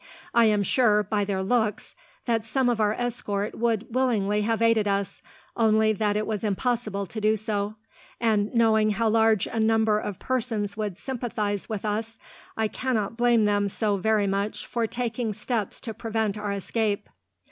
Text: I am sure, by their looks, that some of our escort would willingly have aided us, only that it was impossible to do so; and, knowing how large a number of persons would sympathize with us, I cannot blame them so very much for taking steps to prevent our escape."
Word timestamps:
I 0.33 0.45
am 0.45 0.63
sure, 0.63 1.03
by 1.03 1.25
their 1.25 1.43
looks, 1.43 1.93
that 2.25 2.43
some 2.43 2.69
of 2.69 2.81
our 2.81 2.93
escort 2.93 3.53
would 3.53 3.93
willingly 3.93 4.41
have 4.41 4.59
aided 4.59 4.87
us, 4.87 5.21
only 5.55 5.93
that 5.93 6.17
it 6.17 6.25
was 6.25 6.43
impossible 6.43 7.05
to 7.05 7.21
do 7.21 7.37
so; 7.37 7.75
and, 8.19 8.51
knowing 8.51 8.89
how 8.89 9.09
large 9.09 9.45
a 9.45 9.59
number 9.59 9.99
of 9.99 10.17
persons 10.17 10.75
would 10.75 10.97
sympathize 10.97 11.69
with 11.69 11.85
us, 11.85 12.17
I 12.57 12.67
cannot 12.67 13.15
blame 13.15 13.45
them 13.45 13.67
so 13.67 13.95
very 13.97 14.25
much 14.25 14.65
for 14.65 14.87
taking 14.87 15.33
steps 15.33 15.79
to 15.81 15.93
prevent 15.93 16.35
our 16.35 16.51
escape." 16.51 17.07